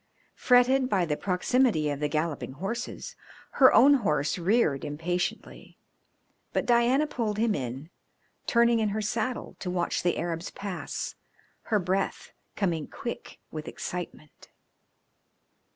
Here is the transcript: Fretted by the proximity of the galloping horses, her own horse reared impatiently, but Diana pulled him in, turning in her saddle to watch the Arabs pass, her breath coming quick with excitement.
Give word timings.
Fretted 0.33 0.89
by 0.89 1.05
the 1.05 1.15
proximity 1.15 1.87
of 1.91 1.99
the 1.99 2.07
galloping 2.07 2.53
horses, 2.53 3.15
her 3.61 3.71
own 3.71 3.93
horse 3.93 4.39
reared 4.39 4.83
impatiently, 4.83 5.77
but 6.53 6.65
Diana 6.65 7.05
pulled 7.05 7.37
him 7.37 7.53
in, 7.53 7.91
turning 8.47 8.79
in 8.79 8.89
her 8.97 9.01
saddle 9.03 9.55
to 9.59 9.69
watch 9.69 10.01
the 10.01 10.17
Arabs 10.17 10.49
pass, 10.49 11.13
her 11.65 11.77
breath 11.77 12.31
coming 12.55 12.87
quick 12.87 13.37
with 13.51 13.67
excitement. 13.67 14.49